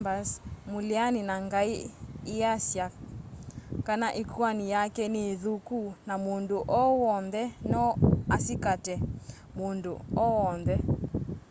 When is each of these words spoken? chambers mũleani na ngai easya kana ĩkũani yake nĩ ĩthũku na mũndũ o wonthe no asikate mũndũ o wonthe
chambers 0.03 0.31
mũleani 0.71 1.21
na 1.29 1.35
ngai 1.45 1.71
easya 2.39 2.85
kana 3.87 4.07
ĩkũani 4.21 4.65
yake 4.73 5.03
nĩ 5.13 5.21
ĩthũku 5.33 5.79
na 6.07 6.13
mũndũ 6.23 6.57
o 6.79 6.81
wonthe 7.03 7.43
no 7.71 7.83
asikate 8.35 8.95
mũndũ 9.57 9.93
o 10.21 10.23
wonthe 10.39 10.75